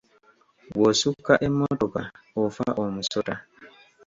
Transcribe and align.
Bw’osukka 0.73 1.33
emmotoka 1.47 2.01
ofa 2.43 2.67
omusota. 2.83 3.35